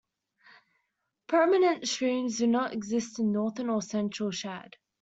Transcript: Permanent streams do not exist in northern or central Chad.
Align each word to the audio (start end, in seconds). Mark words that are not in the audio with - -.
Permanent 1.27 1.87
streams 1.87 2.39
do 2.39 2.47
not 2.47 2.73
exist 2.73 3.19
in 3.19 3.31
northern 3.31 3.69
or 3.69 3.83
central 3.83 4.31
Chad. 4.31 4.77